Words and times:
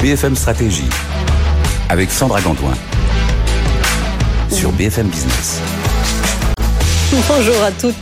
BFM 0.00 0.36
Stratégie 0.36 0.88
avec 1.88 2.10
Sandra 2.10 2.40
Gantoin 2.40 2.74
sur 4.48 4.70
BFM 4.72 5.08
Business. 5.08 5.60
Bonjour 7.28 7.62
à 7.62 7.72
toutes 7.72 7.94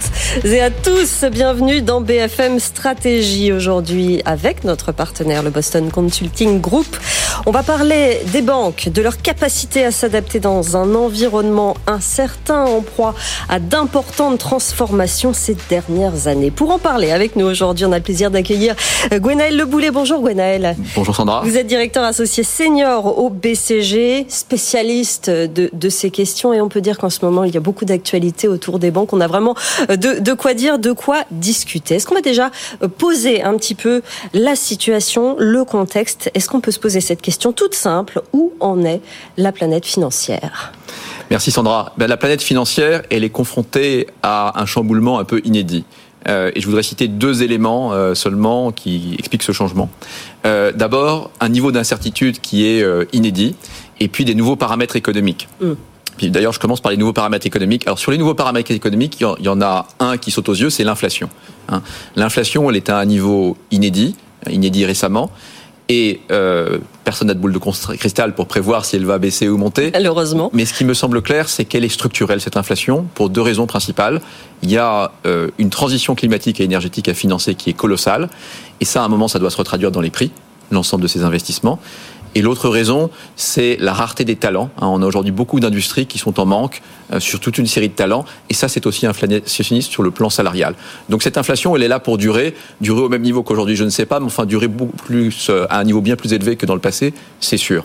et 0.45 0.61
à 0.61 0.71
tous, 0.71 1.24
bienvenue 1.30 1.80
dans 1.80 2.01
BFM 2.01 2.58
Stratégie 2.58 3.53
aujourd'hui 3.53 4.21
avec 4.24 4.64
notre 4.64 4.90
partenaire 4.90 5.44
le 5.44 5.51
Boston 5.51 5.90
Consulting 5.92 6.60
Group. 6.60 6.96
On 7.45 7.53
va 7.53 7.63
parler 7.63 8.21
des 8.32 8.42
banques, 8.42 8.88
de 8.88 9.03
leur 9.03 9.19
capacité 9.19 9.85
à 9.85 9.92
s'adapter 9.92 10.40
dans 10.40 10.77
un 10.77 10.96
environnement 10.96 11.77
incertain 11.87 12.64
en 12.64 12.81
proie 12.81 13.14
à 13.49 13.60
d'importantes 13.60 14.38
transformations 14.38 15.32
ces 15.32 15.56
dernières 15.68 16.27
années. 16.27 16.50
Pour 16.50 16.70
en 16.73 16.80
parler 16.80 17.12
avec 17.12 17.36
nous 17.36 17.46
aujourd'hui, 17.46 17.84
on 17.84 17.92
a 17.92 17.98
le 17.98 18.02
plaisir 18.02 18.32
d'accueillir 18.32 18.74
Gwenaël 19.12 19.56
Leboulet. 19.56 19.92
Bonjour 19.92 20.20
Gwenaël. 20.20 20.74
Bonjour 20.96 21.14
Sandra. 21.14 21.42
Vous 21.45 21.56
êtes 21.56 21.68
directeur 21.68 22.02
associé 22.02 22.42
senior 22.42 23.18
au 23.18 23.30
BCG, 23.30 24.27
spécialiste 24.28 25.30
de, 25.30 25.70
de 25.73 25.88
ces 25.88 26.10
questions 26.10 26.52
et 26.52 26.60
on 26.60 26.68
peut 26.68 26.80
dire 26.80 26.98
qu'en 26.98 27.10
ce 27.10 27.24
moment 27.24 27.45
il 27.45 27.54
y 27.54 27.56
a 27.56 27.60
beaucoup 27.60 27.84
d'actualités 27.84 28.48
autour 28.48 28.80
des 28.80 28.91
banques. 28.91 28.95
On 28.96 29.20
a 29.20 29.27
vraiment 29.27 29.55
de, 29.88 30.20
de 30.20 30.32
quoi 30.32 30.55
dire, 30.55 30.78
de 30.78 30.92
quoi 30.92 31.24
discuter. 31.30 31.96
Est-ce 31.96 32.06
qu'on 32.06 32.14
va 32.14 32.20
déjà 32.20 32.50
poser 32.98 33.42
un 33.42 33.56
petit 33.56 33.74
peu 33.74 34.02
la 34.32 34.56
situation, 34.56 35.36
le 35.38 35.64
contexte? 35.64 36.30
Est-ce 36.34 36.48
qu'on 36.48 36.60
peut 36.60 36.70
se 36.70 36.78
poser 36.78 37.00
cette 37.00 37.22
question 37.22 37.52
toute 37.52 37.74
simple, 37.74 38.22
où 38.32 38.52
en 38.60 38.82
est 38.84 39.00
la 39.36 39.52
planète 39.52 39.86
financière? 39.86 40.72
Merci 41.30 41.50
Sandra. 41.50 41.92
Ben, 41.96 42.06
la 42.06 42.16
planète 42.16 42.42
financière, 42.42 43.02
elle 43.10 43.24
est 43.24 43.30
confrontée 43.30 44.06
à 44.22 44.60
un 44.60 44.66
chamboulement 44.66 45.19
un 45.19 45.24
peu 45.24 45.41
inédit. 45.44 45.84
Euh, 46.28 46.50
et 46.55 46.60
je 46.60 46.66
voudrais 46.66 46.83
citer 46.83 47.08
deux 47.08 47.42
éléments 47.42 47.92
euh, 47.92 48.14
seulement 48.14 48.72
qui 48.72 49.14
expliquent 49.19 49.42
ce 49.42 49.52
changement. 49.52 49.88
Euh, 50.44 50.72
d'abord, 50.72 51.30
un 51.41 51.48
niveau 51.48 51.72
d'incertitude 51.72 52.41
qui 52.41 52.66
est 52.66 52.84
inédit, 53.12 53.55
et 54.00 54.08
puis 54.08 54.24
des 54.24 54.34
nouveaux 54.34 54.56
paramètres 54.56 54.97
économiques. 54.97 55.48
Mm. 55.61 55.72
Puis 56.17 56.31
d'ailleurs, 56.31 56.53
je 56.53 56.61
commence 56.61 56.81
par 56.81 56.91
les 56.91 56.97
nouveaux 56.97 57.12
paramètres 57.12 57.47
économiques. 57.47 57.86
Alors 57.86 57.98
sur 57.98 58.11
les 58.11 58.19
nouveaux 58.19 58.34
paramètres 58.34 58.70
économiques, 58.70 59.20
il 59.20 59.45
y 59.45 59.48
en 59.48 59.61
a 59.61 59.86
un 60.00 60.17
qui 60.17 60.31
saute 60.31 60.48
aux 60.48 60.55
yeux, 60.55 60.70
c'est 60.70 60.84
l'inflation. 60.84 61.28
Hein. 61.69 61.83
L'inflation, 62.17 62.69
elle 62.70 62.77
est 62.77 62.89
à 62.89 62.98
un 62.98 63.05
niveau 63.05 63.56
inédit, 63.70 64.17
inédit 64.48 64.84
récemment 64.84 65.31
et 65.89 66.20
euh, 66.33 66.78
personne 67.05 67.28
n'a 67.28 67.34
de 67.34 67.39
boule 67.39 67.53
de 67.53 67.58
cristal 67.97 68.34
pour 68.34 68.47
prévoir 68.47 68.84
si 68.84 68.97
elle 68.97 69.05
va 69.05 69.19
baisser 69.19 69.48
ou 69.48 69.56
monter. 69.56 69.91
Malheureusement. 69.92 70.50
Mais 70.53 70.64
ce 70.64 70.75
qui 70.75 70.84
me 70.84 70.95
semble 70.95 71.23
clair, 71.23 71.48
c'est 71.48 71.64
qu'elle 71.64 71.84
est 71.84 71.89
structurelle, 71.89 72.41
cette 72.41 72.56
inflation, 72.56 73.06
pour 73.14 73.30
deux 73.30 73.41
raisons 73.41 73.67
principales. 73.67 74.20
Il 74.62 74.70
y 74.70 74.78
a 74.78 75.12
euh, 75.27 75.48
une 75.58 75.70
transition 75.70 76.14
climatique 76.14 76.61
et 76.61 76.64
énergétique 76.64 77.08
à 77.08 77.14
financer 77.14 77.55
qui 77.55 77.70
est 77.70 77.75
colossale, 77.75 78.28
et 78.80 78.84
ça, 78.84 79.03
à 79.03 79.05
un 79.05 79.08
moment, 79.08 79.28
ça 79.28 79.39
doit 79.39 79.51
se 79.51 79.56
retraduire 79.56 79.92
dans 79.92 80.01
les 80.01 80.11
prix, 80.11 80.33
l'ensemble 80.73 81.03
de 81.03 81.08
ces 81.08 81.23
investissements. 81.23 81.78
Et 82.37 82.42
l'autre 82.42 82.69
raison, 82.69 83.09
c'est 83.34 83.79
la 83.81 83.95
rareté 83.95 84.27
des 84.27 84.37
talents. 84.37 84.69
Hein, 84.77 84.89
on 84.89 85.01
a 85.01 85.06
aujourd'hui 85.06 85.33
beaucoup 85.33 85.59
d'industries 85.59 86.05
qui 86.05 86.19
sont 86.19 86.39
en 86.39 86.45
manque 86.45 86.83
euh, 87.11 87.19
sur 87.19 87.41
toute 87.41 87.56
une 87.56 87.67
série 87.67 87.89
de 87.89 87.95
talents. 87.95 88.27
Et 88.51 88.55
ça, 88.55 88.69
c'est 88.69 88.84
aussi 88.84 89.06
inflationniste 89.06 89.91
sur 89.91 90.03
le 90.03 90.11
plan 90.11 90.29
salarial. 90.29 90.75
Donc 91.09 91.23
cette 91.23 91.39
inflation, 91.39 91.75
elle 91.75 91.83
est 91.83 91.89
là 91.89 91.98
pour 91.98 92.19
durer. 92.19 92.55
Durer 92.83 93.01
au 93.01 93.09
même 93.09 93.23
niveau 93.23 93.42
qu'aujourd'hui, 93.42 93.75
je 93.75 93.84
ne 93.84 93.89
sais 93.89 94.05
pas, 94.05 94.20
mais 94.20 94.27
enfin 94.27 94.45
durer 94.45 94.69
beaucoup 94.69 94.98
plus, 94.98 95.48
euh, 95.48 95.64
à 95.70 95.79
un 95.79 95.84
niveau 95.84 96.03
bien 96.03 96.14
plus 96.14 96.34
élevé 96.34 96.57
que 96.57 96.67
dans 96.67 96.75
le 96.75 96.81
passé, 96.81 97.14
c'est 97.41 97.57
sûr. 97.57 97.84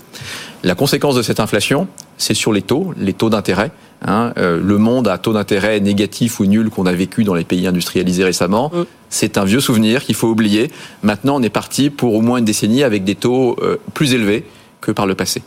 La 0.63 0.75
conséquence 0.75 1.15
de 1.15 1.21
cette 1.21 1.39
inflation, 1.39 1.87
c'est 2.17 2.33
sur 2.33 2.51
les 2.51 2.61
taux, 2.61 2.93
les 2.97 3.13
taux 3.13 3.29
d'intérêt. 3.29 3.71
Hein, 4.05 4.33
euh, 4.37 4.59
le 4.61 4.77
monde 4.77 5.07
à 5.07 5.17
taux 5.17 5.31
d'intérêt 5.31 5.79
négatif 5.79 6.41
ou 6.41 6.45
nul 6.45 6.69
qu'on 6.71 6.87
a 6.87 6.91
vécu 6.91 7.23
dans 7.23 7.35
les 7.35 7.45
pays 7.45 7.67
industrialisés 7.67 8.25
récemment, 8.25 8.69
mm. 8.73 8.85
C'est 9.11 9.37
un 9.37 9.45
vieux 9.45 9.59
souvenir 9.59 10.03
qu'il 10.03 10.15
faut 10.15 10.27
oublier. 10.27 10.71
Maintenant, 11.03 11.35
on 11.35 11.43
est 11.43 11.49
parti 11.49 11.91
pour 11.91 12.15
au 12.15 12.21
moins 12.21 12.39
une 12.39 12.45
décennie 12.45 12.81
avec 12.81 13.03
des 13.03 13.13
taux 13.13 13.55
euh, 13.61 13.77
plus 13.93 14.15
élevés 14.15 14.45
que 14.79 14.91
par 14.91 15.05
le 15.05 15.13
passé. 15.13 15.43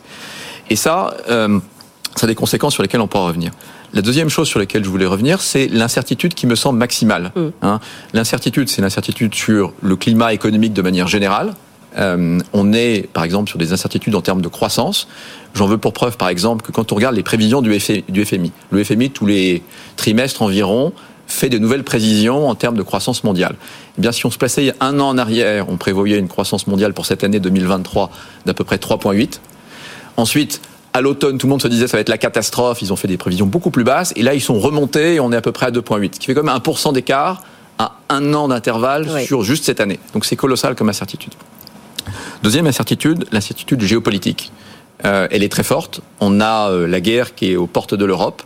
Et 0.69 0.77
ça, 0.77 1.17
euh, 1.29 1.59
ça 2.15 2.25
a 2.25 2.27
des 2.27 2.35
conséquences 2.35 2.73
sur 2.73 2.83
lesquelles 2.83 3.01
on 3.01 3.07
pourra 3.07 3.27
revenir. 3.27 3.51
La 3.93 4.01
deuxième 4.01 4.29
chose 4.29 4.47
sur 4.47 4.59
laquelle 4.59 4.85
je 4.85 4.89
voulais 4.89 5.05
revenir, 5.05 5.41
c'est 5.41 5.67
l'incertitude 5.67 6.33
qui 6.33 6.47
me 6.47 6.55
semble 6.55 6.79
maximale. 6.79 7.31
Mm. 7.35 7.41
Hein. 7.63 7.79
L'incertitude, 8.13 8.69
c'est 8.69 8.81
l'incertitude 8.81 9.35
sur 9.35 9.73
le 9.81 9.95
climat 9.95 10.33
économique 10.33 10.73
de 10.73 10.81
manière 10.81 11.07
générale, 11.07 11.53
euh, 11.97 12.39
on 12.53 12.73
est, 12.73 13.07
par 13.11 13.23
exemple, 13.23 13.49
sur 13.49 13.57
des 13.57 13.73
incertitudes 13.73 14.15
en 14.15 14.21
termes 14.21 14.41
de 14.41 14.47
croissance. 14.47 15.07
J'en 15.53 15.67
veux 15.67 15.77
pour 15.77 15.93
preuve, 15.93 16.17
par 16.17 16.29
exemple, 16.29 16.65
que 16.65 16.71
quand 16.71 16.91
on 16.91 16.95
regarde 16.95 17.15
les 17.15 17.23
prévisions 17.23 17.61
du 17.61 17.79
FMI, 17.79 18.51
le 18.71 18.83
FMI, 18.83 19.11
tous 19.11 19.25
les 19.25 19.63
trimestres 19.95 20.41
environ, 20.41 20.93
fait 21.27 21.49
de 21.49 21.57
nouvelles 21.57 21.83
prévisions 21.83 22.47
en 22.47 22.55
termes 22.55 22.77
de 22.77 22.83
croissance 22.83 23.23
mondiale. 23.23 23.55
Eh 23.97 24.01
bien, 24.01 24.11
si 24.11 24.25
on 24.25 24.31
se 24.31 24.37
plaçait 24.37 24.73
un 24.79 24.99
an 24.99 25.09
en 25.09 25.17
arrière, 25.17 25.69
on 25.69 25.77
prévoyait 25.77 26.17
une 26.17 26.27
croissance 26.27 26.67
mondiale 26.67 26.93
pour 26.93 27.05
cette 27.05 27.23
année 27.23 27.39
2023 27.39 28.11
d'à 28.45 28.53
peu 28.53 28.63
près 28.63 28.77
3,8. 28.77 29.39
Ensuite, 30.17 30.61
à 30.93 31.01
l'automne, 31.01 31.37
tout 31.37 31.47
le 31.47 31.51
monde 31.51 31.61
se 31.61 31.67
disait 31.67 31.87
ça 31.87 31.97
va 31.97 32.01
être 32.01 32.09
la 32.09 32.17
catastrophe. 32.17 32.81
Ils 32.81 32.93
ont 32.93 32.95
fait 32.95 33.07
des 33.07 33.17
prévisions 33.17 33.45
beaucoup 33.45 33.71
plus 33.71 33.83
basses. 33.83 34.13
Et 34.15 34.23
là, 34.23 34.33
ils 34.33 34.41
sont 34.41 34.59
remontés 34.59 35.15
et 35.15 35.19
on 35.19 35.31
est 35.31 35.35
à 35.35 35.41
peu 35.41 35.51
près 35.51 35.65
à 35.65 35.71
2,8. 35.71 36.15
Ce 36.15 36.19
qui 36.19 36.27
fait 36.27 36.33
comme 36.33 36.49
1% 36.49 36.93
d'écart 36.93 37.43
à 37.77 37.97
un 38.09 38.33
an 38.33 38.47
d'intervalle 38.47 39.21
sur 39.25 39.43
juste 39.43 39.65
cette 39.65 39.81
année. 39.81 39.99
Donc 40.13 40.23
c'est 40.25 40.37
colossal 40.37 40.75
comme 40.75 40.87
incertitude. 40.87 41.33
Deuxième 42.43 42.67
incertitude, 42.67 43.25
l'incertitude 43.31 43.81
géopolitique. 43.81 44.51
Euh, 45.03 45.27
elle 45.31 45.43
est 45.43 45.51
très 45.51 45.63
forte. 45.63 46.01
On 46.19 46.39
a 46.39 46.69
euh, 46.69 46.87
la 46.87 47.01
guerre 47.01 47.35
qui 47.35 47.51
est 47.51 47.55
aux 47.55 47.67
portes 47.67 47.95
de 47.95 48.05
l'Europe. 48.05 48.43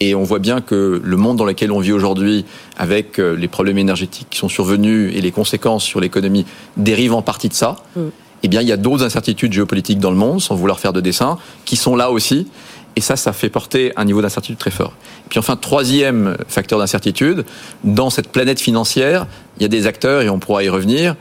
Et 0.00 0.14
on 0.14 0.22
voit 0.22 0.38
bien 0.38 0.60
que 0.60 1.00
le 1.02 1.16
monde 1.16 1.36
dans 1.36 1.44
lequel 1.44 1.72
on 1.72 1.80
vit 1.80 1.92
aujourd'hui, 1.92 2.44
avec 2.76 3.18
euh, 3.18 3.34
les 3.34 3.48
problèmes 3.48 3.78
énergétiques 3.78 4.28
qui 4.30 4.38
sont 4.38 4.48
survenus 4.48 5.12
et 5.14 5.20
les 5.20 5.32
conséquences 5.32 5.84
sur 5.84 6.00
l'économie, 6.00 6.46
dérive 6.76 7.14
en 7.14 7.22
partie 7.22 7.48
de 7.48 7.54
ça. 7.54 7.76
Mm. 7.96 8.00
Eh 8.44 8.48
bien, 8.48 8.62
il 8.62 8.68
y 8.68 8.72
a 8.72 8.76
d'autres 8.76 9.04
incertitudes 9.04 9.52
géopolitiques 9.52 9.98
dans 9.98 10.12
le 10.12 10.16
monde, 10.16 10.40
sans 10.40 10.54
vouloir 10.54 10.78
faire 10.78 10.92
de 10.92 11.00
dessin, 11.00 11.38
qui 11.64 11.76
sont 11.76 11.96
là 11.96 12.10
aussi. 12.10 12.46
Et 12.94 13.00
ça, 13.00 13.16
ça 13.16 13.32
fait 13.32 13.48
porter 13.48 13.92
un 13.96 14.04
niveau 14.04 14.22
d'incertitude 14.22 14.58
très 14.58 14.70
fort. 14.70 14.92
Et 15.26 15.28
puis 15.28 15.38
enfin, 15.38 15.56
troisième 15.56 16.36
facteur 16.46 16.78
d'incertitude, 16.78 17.44
dans 17.84 18.10
cette 18.10 18.28
planète 18.28 18.60
financière, 18.60 19.26
il 19.56 19.62
y 19.62 19.66
a 19.66 19.68
des 19.68 19.86
acteurs, 19.86 20.22
et 20.22 20.28
on 20.28 20.38
pourra 20.38 20.62
y 20.62 20.68
revenir, 20.68 21.16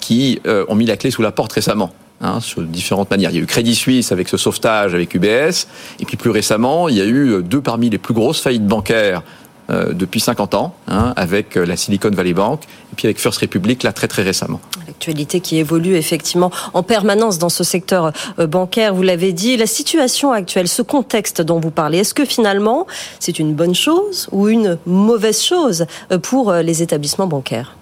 qui 0.00 0.40
euh, 0.46 0.64
ont 0.68 0.74
mis 0.74 0.86
la 0.86 0.96
clé 0.96 1.10
sous 1.10 1.22
la 1.22 1.32
porte 1.32 1.52
récemment. 1.52 1.92
Hein, 2.22 2.40
sur 2.40 2.62
différentes 2.62 3.10
manières. 3.10 3.30
Il 3.30 3.36
y 3.36 3.40
a 3.40 3.42
eu 3.42 3.46
Crédit 3.46 3.74
Suisse 3.74 4.10
avec 4.10 4.30
ce 4.30 4.38
sauvetage 4.38 4.94
avec 4.94 5.14
UBS, 5.14 5.66
et 6.00 6.06
puis 6.06 6.16
plus 6.16 6.30
récemment, 6.30 6.88
il 6.88 6.96
y 6.96 7.02
a 7.02 7.04
eu 7.04 7.28
euh, 7.28 7.42
deux 7.42 7.60
parmi 7.60 7.90
les 7.90 7.98
plus 7.98 8.14
grosses 8.14 8.40
faillites 8.40 8.66
bancaires 8.66 9.22
euh, 9.68 9.92
depuis 9.92 10.20
50 10.20 10.54
ans, 10.54 10.74
hein, 10.88 11.12
avec 11.16 11.56
la 11.56 11.76
Silicon 11.76 12.08
Valley 12.08 12.32
Bank, 12.32 12.62
et 12.62 12.96
puis 12.96 13.06
avec 13.06 13.20
First 13.20 13.40
Republic, 13.40 13.82
là, 13.82 13.92
très 13.92 14.08
très 14.08 14.22
récemment. 14.22 14.62
L'actualité 14.86 15.40
qui 15.40 15.58
évolue 15.58 15.94
effectivement 15.94 16.50
en 16.72 16.82
permanence 16.82 17.38
dans 17.38 17.50
ce 17.50 17.64
secteur 17.64 18.12
bancaire, 18.38 18.94
vous 18.94 19.02
l'avez 19.02 19.34
dit. 19.34 19.58
La 19.58 19.66
situation 19.66 20.32
actuelle, 20.32 20.68
ce 20.68 20.80
contexte 20.80 21.42
dont 21.42 21.60
vous 21.60 21.70
parlez, 21.70 21.98
est-ce 21.98 22.14
que 22.14 22.24
finalement 22.24 22.86
c'est 23.20 23.38
une 23.38 23.52
bonne 23.52 23.74
chose 23.74 24.26
ou 24.32 24.48
une 24.48 24.78
mauvaise 24.86 25.42
chose 25.42 25.84
pour 26.22 26.50
les 26.54 26.80
établissements 26.80 27.26
bancaires? 27.26 27.76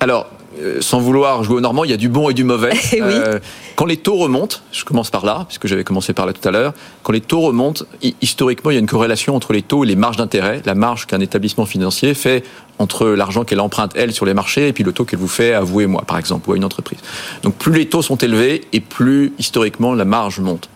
Alors, 0.00 0.26
euh, 0.26 0.37
sans 0.80 1.00
vouloir 1.00 1.44
jouer 1.44 1.56
au 1.56 1.60
normand, 1.60 1.84
il 1.84 1.90
y 1.90 1.94
a 1.94 1.98
du 1.98 2.08
bon 2.08 2.30
et 2.30 2.34
du 2.34 2.44
mauvais. 2.44 2.72
Eh 2.92 3.02
euh, 3.02 3.38
quand 3.76 3.84
les 3.84 3.96
taux 3.96 4.16
remontent, 4.16 4.58
je 4.72 4.84
commence 4.84 5.10
par 5.10 5.24
là, 5.24 5.44
puisque 5.46 5.66
j'avais 5.66 5.84
commencé 5.84 6.12
par 6.12 6.26
là 6.26 6.32
tout 6.32 6.46
à 6.48 6.50
l'heure, 6.50 6.72
quand 7.02 7.12
les 7.12 7.20
taux 7.20 7.40
remontent, 7.40 7.84
historiquement, 8.20 8.70
il 8.70 8.74
y 8.74 8.76
a 8.76 8.80
une 8.80 8.88
corrélation 8.88 9.36
entre 9.36 9.52
les 9.52 9.62
taux 9.62 9.84
et 9.84 9.86
les 9.86 9.94
marges 9.94 10.16
d'intérêt, 10.16 10.62
la 10.64 10.74
marge 10.74 11.06
qu'un 11.06 11.20
établissement 11.20 11.66
financier 11.66 12.14
fait 12.14 12.44
entre 12.78 13.08
l'argent 13.08 13.44
qu'elle 13.44 13.60
emprunte, 13.60 13.92
elle, 13.94 14.12
sur 14.12 14.24
les 14.24 14.34
marchés, 14.34 14.68
et 14.68 14.72
puis 14.72 14.84
le 14.84 14.92
taux 14.92 15.04
qu'elle 15.04 15.18
vous 15.18 15.28
fait 15.28 15.52
à 15.52 15.60
vous 15.60 15.80
et 15.80 15.86
moi, 15.86 16.02
par 16.06 16.18
exemple, 16.18 16.48
ou 16.48 16.54
à 16.54 16.56
une 16.56 16.64
entreprise. 16.64 16.98
Donc 17.42 17.54
plus 17.54 17.72
les 17.72 17.88
taux 17.88 18.02
sont 18.02 18.16
élevés, 18.16 18.62
et 18.72 18.80
plus, 18.80 19.34
historiquement, 19.38 19.94
la 19.94 20.04
marge 20.04 20.40
monte. 20.40 20.68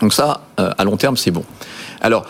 Donc 0.00 0.12
ça, 0.12 0.42
euh, 0.58 0.70
à 0.76 0.84
long 0.84 0.96
terme, 0.96 1.16
c'est 1.16 1.30
bon. 1.30 1.44
Alors, 2.00 2.26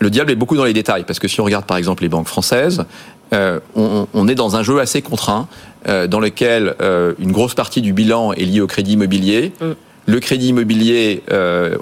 le 0.00 0.10
diable 0.10 0.30
est 0.30 0.36
beaucoup 0.36 0.56
dans 0.56 0.64
les 0.64 0.72
détails, 0.72 1.04
parce 1.04 1.18
que 1.18 1.28
si 1.28 1.40
on 1.40 1.44
regarde 1.44 1.64
par 1.64 1.76
exemple 1.76 2.02
les 2.02 2.08
banques 2.08 2.28
françaises, 2.28 2.84
euh, 3.32 3.60
on, 3.74 4.28
est 4.28 4.34
dans 4.34 4.56
un 4.56 4.62
jeu 4.62 4.80
assez 4.80 5.02
contraint, 5.02 5.48
euh, 5.86 6.06
dans 6.06 6.20
lequel 6.20 6.74
euh, 6.80 7.14
une 7.18 7.32
grosse 7.32 7.54
partie 7.54 7.82
du 7.82 7.92
bilan 7.92 8.32
est 8.32 8.44
liée 8.44 8.60
au 8.60 8.66
crédit 8.66 8.92
immobilier. 8.92 9.52
Mm. 9.60 9.64
Le 10.06 10.20
crédit 10.20 10.48
immobilier, 10.48 11.22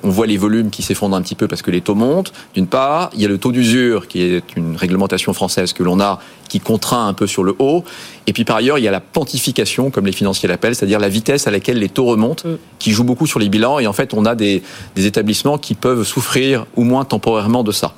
on 0.02 0.10
voit 0.10 0.26
les 0.26 0.36
volumes 0.36 0.70
qui 0.70 0.82
s'effondrent 0.82 1.16
un 1.16 1.22
petit 1.22 1.36
peu 1.36 1.46
parce 1.46 1.62
que 1.62 1.70
les 1.70 1.80
taux 1.80 1.94
montent. 1.94 2.32
D'une 2.54 2.66
part, 2.66 3.08
il 3.14 3.20
y 3.20 3.24
a 3.24 3.28
le 3.28 3.38
taux 3.38 3.52
d'usure 3.52 4.08
qui 4.08 4.20
est 4.20 4.56
une 4.56 4.74
réglementation 4.74 5.32
française 5.32 5.72
que 5.72 5.84
l'on 5.84 6.00
a 6.00 6.18
qui 6.48 6.58
contraint 6.58 7.06
un 7.06 7.12
peu 7.12 7.28
sur 7.28 7.44
le 7.44 7.54
haut. 7.60 7.84
Et 8.26 8.32
puis 8.32 8.44
par 8.44 8.56
ailleurs, 8.56 8.78
il 8.78 8.84
y 8.84 8.88
a 8.88 8.90
la 8.90 8.98
pontification, 8.98 9.92
comme 9.92 10.06
les 10.06 10.12
financiers 10.12 10.48
l'appellent, 10.48 10.74
c'est-à-dire 10.74 10.98
la 10.98 11.08
vitesse 11.08 11.46
à 11.46 11.52
laquelle 11.52 11.78
les 11.78 11.88
taux 11.88 12.06
remontent, 12.06 12.48
mm. 12.48 12.56
qui 12.80 12.90
joue 12.90 13.04
beaucoup 13.04 13.28
sur 13.28 13.38
les 13.38 13.48
bilans. 13.48 13.78
Et 13.78 13.86
en 13.86 13.92
fait, 13.92 14.12
on 14.12 14.24
a 14.24 14.34
des 14.34 14.64
établissements 14.96 15.56
qui 15.56 15.76
peuvent 15.76 16.02
souffrir 16.02 16.66
au 16.74 16.82
moins 16.82 17.04
temporairement 17.04 17.62
de 17.62 17.70
ça. 17.70 17.94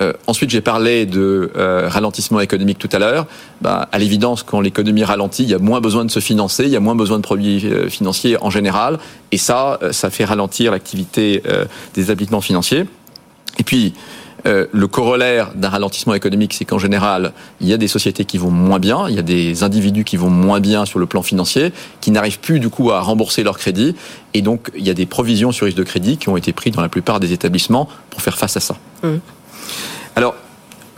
Euh, 0.00 0.12
ensuite, 0.26 0.50
j'ai 0.50 0.60
parlé 0.60 1.06
de 1.06 1.50
euh, 1.56 1.88
ralentissement 1.88 2.40
économique 2.40 2.78
tout 2.78 2.88
à 2.92 2.98
l'heure. 2.98 3.26
Bah, 3.60 3.88
à 3.90 3.98
l'évidence, 3.98 4.42
quand 4.42 4.60
l'économie 4.60 5.04
ralentit, 5.04 5.42
il 5.42 5.48
y 5.48 5.54
a 5.54 5.58
moins 5.58 5.80
besoin 5.80 6.04
de 6.04 6.10
se 6.10 6.20
financer, 6.20 6.64
il 6.64 6.70
y 6.70 6.76
a 6.76 6.80
moins 6.80 6.94
besoin 6.94 7.16
de 7.16 7.22
produits 7.22 7.66
euh, 7.66 7.88
financiers 7.88 8.36
en 8.40 8.50
général, 8.50 8.98
et 9.32 9.38
ça, 9.38 9.78
ça 9.90 10.10
fait 10.10 10.24
ralentir 10.24 10.72
l'activité 10.72 11.42
des 11.94 12.02
établissements 12.02 12.40
financiers. 12.40 12.84
Et 13.58 13.62
puis, 13.62 13.92
le 14.44 14.86
corollaire 14.86 15.52
d'un 15.54 15.68
ralentissement 15.68 16.14
économique, 16.14 16.54
c'est 16.54 16.64
qu'en 16.64 16.78
général, 16.78 17.32
il 17.60 17.68
y 17.68 17.74
a 17.74 17.76
des 17.76 17.88
sociétés 17.88 18.24
qui 18.24 18.38
vont 18.38 18.50
moins 18.50 18.78
bien, 18.78 19.06
il 19.08 19.14
y 19.14 19.18
a 19.18 19.22
des 19.22 19.62
individus 19.62 20.04
qui 20.04 20.16
vont 20.16 20.30
moins 20.30 20.60
bien 20.60 20.86
sur 20.86 20.98
le 20.98 21.04
plan 21.04 21.22
financier, 21.22 21.72
qui 22.00 22.10
n'arrivent 22.10 22.40
plus 22.40 22.58
du 22.58 22.70
coup 22.70 22.90
à 22.90 23.00
rembourser 23.00 23.42
leur 23.42 23.58
crédit, 23.58 23.94
et 24.32 24.40
donc 24.40 24.70
il 24.74 24.86
y 24.86 24.90
a 24.90 24.94
des 24.94 25.06
provisions 25.06 25.52
sur 25.52 25.66
risque 25.66 25.76
de 25.76 25.82
crédit 25.82 26.16
qui 26.16 26.30
ont 26.30 26.36
été 26.38 26.54
prises 26.54 26.72
dans 26.72 26.82
la 26.82 26.88
plupart 26.88 27.20
des 27.20 27.32
établissements 27.34 27.88
pour 28.08 28.22
faire 28.22 28.38
face 28.38 28.56
à 28.56 28.60
ça. 28.60 28.76
Mmh. 29.02 29.16
Alors, 30.16 30.34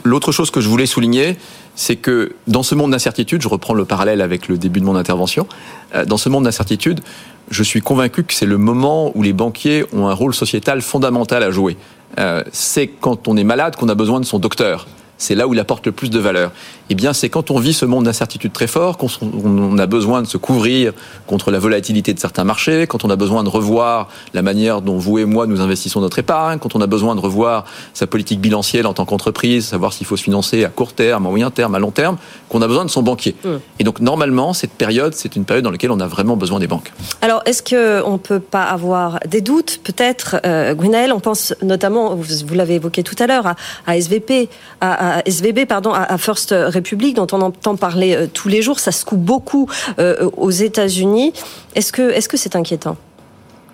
l'autre 0.03 0.31
chose 0.31 0.51
que 0.51 0.61
je 0.61 0.69
voulais 0.69 0.85
souligner, 0.85 1.37
c'est 1.75 1.95
que 1.95 2.35
dans 2.47 2.63
ce 2.63 2.75
monde 2.75 2.91
d'incertitude, 2.91 3.41
je 3.41 3.47
reprends 3.47 3.73
le 3.73 3.85
parallèle 3.85 4.21
avec 4.21 4.47
le 4.47 4.57
début 4.57 4.79
de 4.79 4.85
mon 4.85 4.95
intervention, 4.95 5.47
euh, 5.95 6.05
dans 6.05 6.17
ce 6.17 6.29
monde 6.29 6.43
d'incertitude, 6.43 7.01
je 7.49 7.63
suis 7.63 7.81
convaincu 7.81 8.23
que 8.23 8.33
c'est 8.33 8.45
le 8.45 8.57
moment 8.57 9.11
où 9.15 9.23
les 9.23 9.33
banquiers 9.33 9.85
ont 9.93 10.07
un 10.07 10.13
rôle 10.13 10.33
sociétal 10.33 10.81
fondamental 10.81 11.43
à 11.43 11.51
jouer. 11.51 11.77
Euh, 12.19 12.43
c'est 12.51 12.87
quand 12.87 13.27
on 13.27 13.37
est 13.37 13.43
malade 13.43 13.75
qu'on 13.75 13.89
a 13.89 13.95
besoin 13.95 14.19
de 14.19 14.25
son 14.25 14.39
docteur 14.39 14.87
c'est 15.21 15.35
là 15.35 15.47
où 15.47 15.53
il 15.53 15.59
apporte 15.59 15.85
le 15.85 15.91
plus 15.91 16.09
de 16.09 16.19
valeur. 16.19 16.51
Eh 16.89 16.95
bien, 16.95 17.13
c'est 17.13 17.29
quand 17.29 17.51
on 17.51 17.59
vit 17.59 17.73
ce 17.73 17.85
monde 17.85 18.05
d'incertitude 18.05 18.51
très 18.51 18.67
fort, 18.67 18.97
qu'on 18.97 19.77
a 19.77 19.85
besoin 19.85 20.21
de 20.21 20.27
se 20.27 20.37
couvrir 20.37 20.93
contre 21.27 21.51
la 21.51 21.59
volatilité 21.59 22.13
de 22.13 22.19
certains 22.19 22.43
marchés, 22.43 22.87
quand 22.87 23.05
on 23.05 23.09
a 23.09 23.15
besoin 23.15 23.43
de 23.43 23.49
revoir 23.49 24.09
la 24.33 24.41
manière 24.41 24.81
dont 24.81 24.97
vous 24.97 25.19
et 25.19 25.25
moi 25.25 25.45
nous 25.45 25.61
investissons 25.61 26.01
notre 26.01 26.19
épargne, 26.19 26.57
quand 26.59 26.75
on 26.75 26.81
a 26.81 26.87
besoin 26.87 27.15
de 27.15 27.19
revoir 27.19 27.65
sa 27.93 28.07
politique 28.07 28.41
bilancielle 28.41 28.87
en 28.87 28.93
tant 28.93 29.05
qu'entreprise, 29.05 29.67
savoir 29.67 29.93
s'il 29.93 30.07
faut 30.07 30.17
se 30.17 30.23
financer 30.23 30.65
à 30.65 30.69
court 30.69 30.93
terme, 30.93 31.27
à 31.27 31.29
moyen 31.29 31.51
terme, 31.51 31.75
à 31.75 31.79
long 31.79 31.91
terme, 31.91 32.17
qu'on 32.49 32.61
a 32.63 32.67
besoin 32.67 32.83
de 32.83 32.89
son 32.89 33.03
banquier. 33.03 33.35
Mmh. 33.43 33.49
Et 33.79 33.83
donc, 33.83 33.99
normalement, 33.99 34.53
cette 34.53 34.73
période, 34.73 35.13
c'est 35.13 35.35
une 35.35 35.45
période 35.45 35.63
dans 35.63 35.71
laquelle 35.71 35.91
on 35.91 35.99
a 35.99 36.07
vraiment 36.07 36.35
besoin 36.35 36.59
des 36.59 36.67
banques. 36.67 36.91
Alors, 37.21 37.43
est-ce 37.45 37.61
qu'on 37.61 38.13
ne 38.13 38.17
peut 38.17 38.39
pas 38.39 38.63
avoir 38.63 39.19
des 39.27 39.41
doutes 39.41 39.81
Peut-être, 39.83 40.37
euh, 40.45 40.73
on 41.13 41.19
pense 41.19 41.53
notamment, 41.61 42.15
vous, 42.15 42.55
l'avez 42.55 42.75
évoqué 42.75 43.03
tout 43.03 43.15
à 43.19 43.27
l'heure, 43.27 43.45
à, 43.45 43.55
à, 43.85 43.97
SVP, 43.97 44.49
à 44.81 45.10
à 45.10 45.10
SVB, 45.25 45.65
pardon, 45.67 45.91
à 45.93 46.17
First 46.17 46.51
Republic, 46.51 47.15
dont 47.15 47.27
on 47.31 47.41
entend 47.41 47.75
parler 47.75 48.15
euh, 48.15 48.27
tous 48.31 48.47
les 48.47 48.61
jours. 48.61 48.79
Ça 48.79 48.91
se 48.91 49.05
coupe 49.05 49.19
beaucoup 49.19 49.69
euh, 49.99 50.29
aux 50.37 50.51
États-Unis. 50.51 51.33
Est-ce 51.75 51.91
que 51.91 52.11
est-ce 52.11 52.29
que 52.29 52.37
c'est 52.37 52.55
inquiétant? 52.55 52.97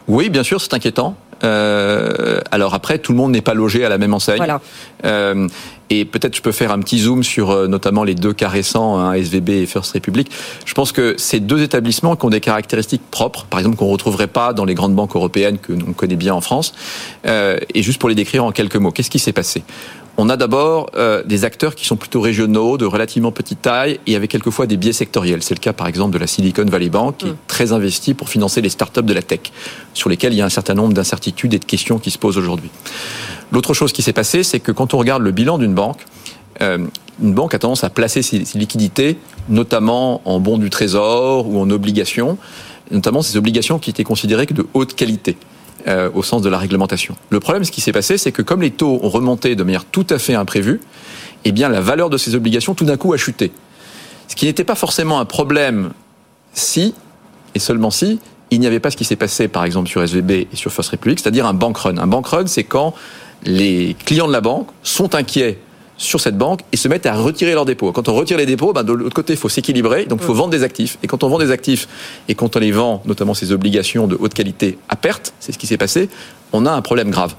Oui, 0.07 0.29
bien 0.29 0.43
sûr, 0.43 0.61
c'est 0.61 0.73
inquiétant. 0.73 1.15
Euh, 1.43 2.39
alors 2.51 2.73
après, 2.73 2.99
tout 2.99 3.11
le 3.11 3.17
monde 3.17 3.31
n'est 3.31 3.41
pas 3.41 3.53
logé 3.53 3.85
à 3.85 3.89
la 3.89 3.97
même 3.97 4.13
enseigne. 4.13 4.37
Voilà. 4.37 4.61
Euh, 5.05 5.47
et 5.89 6.03
peut-être 6.03 6.35
je 6.35 6.41
peux 6.41 6.51
faire 6.51 6.71
un 6.71 6.79
petit 6.79 6.99
zoom 6.99 7.23
sur 7.23 7.51
euh, 7.51 7.67
notamment 7.67 8.03
les 8.03 8.15
deux 8.15 8.33
cas 8.33 8.49
récents, 8.49 8.97
hein, 8.97 9.13
SVB 9.13 9.49
et 9.49 9.65
First 9.65 9.93
Republic. 9.93 10.31
Je 10.65 10.73
pense 10.73 10.91
que 10.91 11.15
ces 11.17 11.39
deux 11.39 11.61
établissements 11.61 12.15
qui 12.15 12.25
ont 12.25 12.29
des 12.29 12.41
caractéristiques 12.41 13.03
propres, 13.09 13.45
par 13.45 13.59
exemple 13.59 13.77
qu'on 13.77 13.87
retrouverait 13.87 14.27
pas 14.27 14.53
dans 14.53 14.65
les 14.65 14.73
grandes 14.73 14.95
banques 14.95 15.15
européennes 15.15 15.59
que 15.59 15.73
l'on 15.73 15.93
connaît 15.93 16.15
bien 16.15 16.33
en 16.33 16.41
France. 16.41 16.73
Et 17.25 17.83
juste 17.83 17.99
pour 17.99 18.09
les 18.09 18.15
décrire 18.15 18.43
en 18.43 18.51
quelques 18.51 18.75
mots, 18.75 18.91
qu'est-ce 18.91 19.09
qui 19.09 19.19
s'est 19.19 19.33
passé? 19.33 19.63
On 20.17 20.29
a 20.29 20.37
d'abord 20.37 20.89
euh, 20.95 21.23
des 21.23 21.45
acteurs 21.45 21.75
qui 21.75 21.85
sont 21.85 21.95
plutôt 21.95 22.21
régionaux, 22.21 22.77
de 22.77 22.85
relativement 22.85 23.31
petite 23.31 23.61
taille, 23.61 23.99
et 24.07 24.15
avec 24.15 24.31
quelquefois 24.31 24.65
des 24.65 24.75
biais 24.75 24.93
sectoriels. 24.93 25.43
C'est 25.43 25.53
le 25.53 25.59
cas, 25.59 25.73
par 25.73 25.87
exemple, 25.87 26.13
de 26.13 26.17
la 26.17 26.25
Silicon 26.25 26.65
Valley 26.65 26.89
Bank, 26.89 27.17
qui 27.17 27.27
est 27.27 27.31
mm. 27.31 27.37
très 27.47 27.71
investie 27.71 28.15
pour 28.15 28.29
financer 28.29 28.61
les 28.61 28.69
startups 28.69 29.03
de 29.03 29.13
la 29.13 29.21
tech, 29.21 29.51
sur 29.93 30.09
lesquelles 30.09 30.33
il 30.33 30.37
y 30.37 30.41
a 30.41 30.45
un 30.45 30.49
certain 30.49 30.73
nombre 30.73 30.93
d'incertitudes 30.93 31.53
et 31.53 31.59
de 31.59 31.65
questions 31.65 31.99
qui 31.99 32.09
se 32.09 32.17
posent 32.17 32.37
aujourd'hui. 32.37 32.71
L'autre 33.51 33.75
chose 33.75 33.93
qui 33.93 34.01
s'est 34.01 34.13
passée, 34.13 34.43
c'est 34.43 34.59
que 34.59 34.71
quand 34.71 34.95
on 34.95 34.97
regarde 34.97 35.21
le 35.21 35.31
bilan 35.31 35.59
d'une 35.59 35.75
banque, 35.75 36.03
euh, 36.61 36.79
une 37.21 37.33
banque 37.33 37.53
a 37.53 37.59
tendance 37.59 37.83
à 37.83 37.89
placer 37.89 38.21
ses, 38.21 38.39
liquidités, 38.55 39.17
notamment 39.49 40.21
en 40.25 40.39
bons 40.39 40.57
du 40.57 40.69
trésor 40.69 41.47
ou 41.47 41.59
en 41.59 41.69
obligations, 41.69 42.37
notamment 42.91 43.21
ces 43.21 43.37
obligations 43.37 43.79
qui 43.79 43.89
étaient 43.91 44.03
considérées 44.03 44.47
que 44.47 44.53
de 44.53 44.65
haute 44.73 44.95
qualité. 44.95 45.37
Euh, 45.88 46.09
au 46.13 46.24
sens 46.24 46.41
de 46.41 46.50
la 46.50 46.57
réglementation. 46.57 47.15
Le 47.29 47.39
problème, 47.39 47.63
ce 47.63 47.71
qui 47.71 47.81
s'est 47.81 47.91
passé, 47.91 48.18
c'est 48.18 48.31
que 48.31 48.41
comme 48.41 48.62
les 48.62 48.71
taux 48.71 49.00
ont 49.03 49.09
remonté 49.09 49.56
de 49.56 49.63
manière 49.63 49.85
tout 49.85 50.07
à 50.09 50.18
fait 50.18 50.33
imprévue, 50.33 50.81
eh 51.45 51.51
bien 51.51 51.69
la 51.69 51.81
valeur 51.81 52.09
de 52.09 52.18
ces 52.18 52.35
obligations 52.35 52.74
tout 52.74 52.83
d'un 52.83 52.97
coup 52.97 53.13
a 53.13 53.18
chuté. 53.18 53.51
Ce 54.27 54.35
qui 54.35 54.45
n'était 54.45 54.63
pas 54.63 54.75
forcément 54.75 55.19
un 55.19 55.25
problème 55.25 55.91
si, 56.51 56.94
et 57.56 57.59
seulement 57.59 57.91
si, 57.91 58.19
il 58.50 58.59
n'y 58.59 58.68
avait 58.68 58.79
pas 58.79 58.91
ce 58.91 58.97
qui 58.97 59.06
s'est 59.06 59.15
passé 59.15 59.47
par 59.47 59.63
exemple 59.63 59.88
sur 59.88 60.01
SVB 60.01 60.31
et 60.31 60.47
sur 60.53 60.71
First 60.74 60.89
Republic, 60.89 61.19
c'est-à-dire 61.19 61.45
un 61.45 61.53
bank 61.53 61.77
run. 61.77 61.97
Un 61.97 62.07
bank 62.07 62.27
run, 62.27 62.47
c'est 62.47 62.63
quand 62.63 62.94
les 63.44 63.95
clients 64.06 64.27
de 64.27 64.33
la 64.33 64.41
banque 64.41 64.68
sont 64.83 65.15
inquiets 65.15 65.59
sur 65.97 66.19
cette 66.19 66.38
banque 66.38 66.61
et 66.71 66.77
se 66.77 66.88
mettent 66.88 67.05
à 67.05 67.15
retirer 67.15 67.53
leurs 67.53 67.65
dépôts. 67.65 67.91
Quand 67.91 68.07
on 68.07 68.13
retire 68.13 68.38
les 68.38 68.45
dépôts, 68.45 68.73
ben 68.73 68.83
de 68.83 68.94
l'autre 68.94 69.15
côté, 69.15 69.33
il 69.33 69.39
faut 69.39 69.49
s'équilibrer, 69.49 70.05
donc 70.05 70.19
il 70.21 70.25
faut 70.25 70.33
vendre 70.33 70.51
des 70.51 70.63
actifs. 70.63 70.97
Et 71.03 71.07
quand 71.07 71.23
on 71.23 71.29
vend 71.29 71.39
des 71.39 71.51
actifs 71.51 71.88
et 72.27 72.35
quand 72.35 72.55
on 72.55 72.59
les 72.59 72.71
vend, 72.71 73.01
notamment 73.05 73.33
ces 73.33 73.51
obligations 73.51 74.07
de 74.07 74.15
haute 74.19 74.33
qualité 74.33 74.77
à 74.89 74.95
perte, 74.95 75.33
c'est 75.39 75.51
ce 75.51 75.57
qui 75.57 75.67
s'est 75.67 75.77
passé, 75.77 76.09
on 76.53 76.65
a 76.65 76.71
un 76.71 76.81
problème 76.81 77.09
grave. 77.09 77.35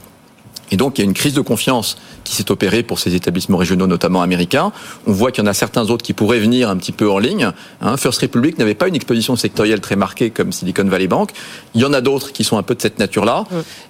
Et 0.71 0.77
donc, 0.77 0.99
il 0.99 1.03
y 1.03 1.05
a 1.05 1.07
une 1.07 1.15
crise 1.15 1.33
de 1.33 1.41
confiance 1.41 1.97
qui 2.25 2.35
s'est 2.35 2.51
opérée 2.51 2.83
pour 2.83 2.99
ces 2.99 3.15
établissements 3.15 3.57
régionaux, 3.57 3.87
notamment 3.87 4.21
américains. 4.21 4.73
On 5.07 5.13
voit 5.13 5.33
qu'il 5.33 5.43
y 5.43 5.47
en 5.47 5.51
a 5.51 5.55
certains 5.55 5.89
autres 5.89 6.05
qui 6.05 6.13
pourraient 6.13 6.41
venir 6.41 6.69
un 6.69 6.77
petit 6.77 6.93
peu 6.93 7.11
en 7.11 7.19
ligne. 7.19 7.53
Hein, 7.81 7.97
First 7.97 8.21
Republic 8.21 8.59
n'avait 8.59 8.75
pas 8.75 8.89
une 8.89 8.95
exposition 8.95 9.35
sectorielle 9.37 9.81
très 9.81 9.97
marquée 9.97 10.31
comme 10.31 10.53
Silicon 10.53 10.85
Valley 10.85 11.07
Bank. 11.07 11.31
Il 11.75 11.81
y 11.81 11.85
en 11.87 11.93
a 11.93 12.01
d'autres 12.01 12.33
qui 12.33 12.45
sont 12.45 12.59
un 12.59 12.63
peu 12.63 12.75
de 12.75 12.83
cette 12.83 12.99
nature-là 12.99 13.45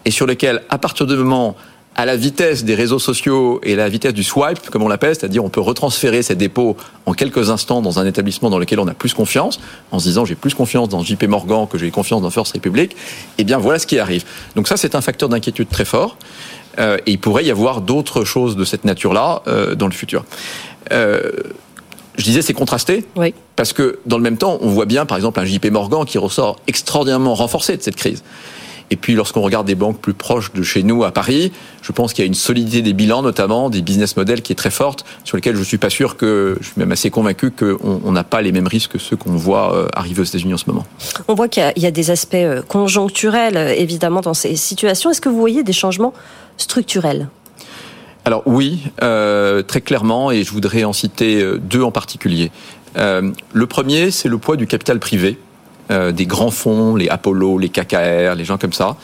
et 0.05 0.13
sur 0.13 0.27
lesquels, 0.27 0.63
à 0.69 0.79
partir 0.79 1.07
du 1.07 1.17
moment 1.17 1.57
à 1.99 2.07
la 2.07 2.15
vitesse 2.15 2.65
des 2.65 2.77
réseaux 2.77 3.01
sociaux 3.01 3.61
et 3.65 3.75
la 3.75 3.89
vitesse 3.89 4.15
du 4.15 4.23
swipe, 4.23 4.71
comme 4.71 4.85
on 4.85 4.89
l'appelle, 4.89 5.17
c'est-à-dire 5.17 5.45
on 5.45 5.49
peut 5.49 5.61
retransférer 5.61 6.23
ses 6.23 6.37
dépôts 6.37 6.77
en 7.07 7.13
quelques 7.13 7.51
instants 7.51 7.83
dans 7.83 7.99
un 7.99 8.07
établissement 8.07 8.51
dans 8.51 8.61
lequel 8.61 8.79
on 8.79 8.87
a 8.87 8.95
plus 8.95 9.15
confiance, 9.15 9.59
en 9.91 9.99
se 9.99 10.05
disant 10.05 10.25
j'ai 10.25 10.37
plus 10.37 10.55
confiance 10.55 10.89
dans 10.89 11.03
JP 11.03 11.25
Morgan 11.25 11.67
que 11.69 11.77
j'ai 11.77 11.91
confiance 11.91 12.23
dans 12.23 12.31
First 12.31 12.53
Republic, 12.55 12.95
eh 13.39 13.43
bien 13.43 13.59
voilà 13.59 13.81
ce 13.81 13.87
qui 13.89 13.99
arrive. 13.99 14.25
Donc 14.55 14.69
ça 14.69 14.77
c'est 14.77 14.95
un 14.95 15.01
facteur 15.01 15.29
d'inquiétude 15.29 15.69
très 15.69 15.85
fort. 15.85 16.17
Euh, 16.79 16.99
et 17.07 17.11
il 17.11 17.19
pourrait 17.19 17.45
y 17.45 17.51
avoir 17.51 17.81
d'autres 17.81 18.25
choses 18.25 18.55
de 18.55 18.65
cette 18.65 18.85
nature-là 18.85 19.43
euh, 19.49 19.75
dans 19.75 19.87
le 19.87 19.93
futur. 19.93 20.25
Euh, 20.93 21.33
je 22.17 22.23
disais 22.23 22.43
c'est 22.43 22.55
contrasté 22.55 23.07
oui. 23.17 23.35
parce 23.57 23.73
que 23.73 23.99
dans 24.07 24.19
le 24.19 24.23
même 24.23 24.37
temps 24.37 24.59
on 24.61 24.69
voit 24.69 24.87
bien 24.87 25.05
par 25.05 25.17
exemple 25.17 25.41
un 25.41 25.45
JP 25.45 25.67
Morgan 25.73 26.05
qui 26.05 26.19
ressort 26.19 26.61
extraordinairement 26.69 27.35
renforcé 27.35 27.77
de 27.77 27.83
cette 27.83 27.97
crise. 27.97 28.23
Et 28.91 28.97
puis 28.97 29.15
lorsqu'on 29.15 29.43
regarde 29.43 29.67
des 29.67 29.75
banques 29.75 30.01
plus 30.01 30.15
proches 30.15 30.53
de 30.53 30.63
chez 30.63 30.83
nous 30.83 31.05
à 31.05 31.11
Paris, 31.11 31.53
je 31.83 31.93
pense 31.93 32.13
qu'il 32.13 32.25
y 32.25 32.27
a 32.27 32.29
une 32.29 32.35
solidité 32.35 32.83
des 32.83 32.93
bilans, 32.93 33.23
notamment 33.23 33.71
des 33.71 33.83
business 33.83 34.17
models 34.17 34.43
qui 34.43 34.53
est 34.53 34.57
très 34.57 34.71
forte, 34.71 35.05
sur 35.25 35.37
lesquels 35.37 35.57
je 35.57 35.63
suis 35.63 35.79
pas 35.79 35.91
sûr 35.91 36.17
que, 36.17 36.57
je 36.61 36.67
suis 36.67 36.79
même 36.79 36.93
assez 36.93 37.11
convaincu 37.11 37.51
qu'on 37.51 38.13
n'a 38.13 38.25
pas 38.25 38.41
les 38.41 38.53
mêmes 38.53 38.67
risques 38.67 38.93
que 38.93 38.99
ceux 38.99 39.17
qu'on 39.17 39.37
voit 39.37 39.75
euh, 39.75 39.89
arriver 39.95 40.23
aux 40.23 40.25
États-Unis 40.25 40.55
en 40.55 40.59
ce 40.59 40.65
moment. 40.67 40.87
On 41.29 41.35
voit 41.35 41.49
qu'il 41.49 41.73
y, 41.77 41.87
a 41.87 41.91
des 41.91 42.11
aspects 42.11 42.35
euh, 42.35 42.63
conjoncturels, 42.63 43.57
euh, 43.57 43.75
évidemment, 43.77 44.21
dans 44.21 44.35
ces 44.35 44.57
situations. 44.57 45.11
Est-ce 45.11 45.21
que 45.21 45.29
vous 45.29 45.39
voyez 45.39 45.63
des 45.63 45.73
changements 45.73 46.15
structurels? 46.57 47.29
Alors 48.25 48.43
oui, 48.45 48.83
très 48.99 49.81
clairement, 49.81 50.31
et 50.31 50.43
je 50.43 50.51
voudrais 50.51 50.85
en 50.85 50.93
citer 50.93 51.43
deux 51.63 51.81
en 51.81 51.91
particulier. 51.91 52.51
le 52.95 53.67
premier, 53.67 54.11
c'est 54.11 54.29
le 54.29 54.37
poids 54.37 54.57
du 54.57 54.67
capital 54.67 54.99
privé 54.99 55.39
euh, 55.91 56.13
des 56.13 56.27
grands 56.27 56.51
fonds, 56.51 56.97
les 56.97 57.09
Apollo, 57.09 57.59
les 57.59 57.69
KKR, 57.69 58.35
les 58.37 58.45
gens 58.45 58.59
comme 58.59 58.73
ça, 58.73 58.97